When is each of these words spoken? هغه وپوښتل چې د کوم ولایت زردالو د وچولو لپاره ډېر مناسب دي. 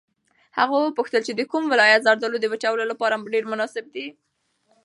هغه 0.57 0.75
وپوښتل 0.79 1.21
چې 1.27 1.33
د 1.35 1.41
کوم 1.51 1.63
ولایت 1.71 2.01
زردالو 2.07 2.37
د 2.41 2.45
وچولو 2.51 2.83
لپاره 2.91 3.23
ډېر 3.33 3.43
مناسب 3.51 3.85
دي. 3.95 4.07